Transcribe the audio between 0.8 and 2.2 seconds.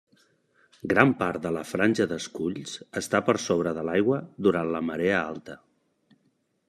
Gran part de la franja